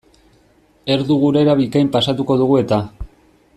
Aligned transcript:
Erdu 0.95 1.17
gurera 1.25 1.55
bikain 1.61 1.93
pasatuko 1.99 2.41
dugu 2.43 2.61
eta. 2.65 2.83